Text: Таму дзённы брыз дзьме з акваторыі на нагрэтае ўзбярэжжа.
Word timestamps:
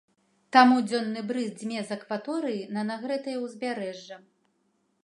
Таму 0.55 0.77
дзённы 0.87 1.23
брыз 1.31 1.51
дзьме 1.59 1.79
з 1.91 1.99
акваторыі 1.99 2.67
на 2.79 2.87
нагрэтае 2.89 3.37
ўзбярэжжа. 3.45 4.21